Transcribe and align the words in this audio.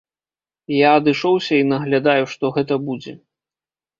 Я 0.75 0.89
адышоўся 1.01 1.53
і 1.63 1.67
наглядаю, 1.73 2.25
што 2.33 2.45
гэта 2.57 2.73
будзе. 2.87 3.13